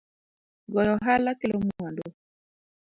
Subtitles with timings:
[0.71, 2.03] Goyo ohala kelo mwandu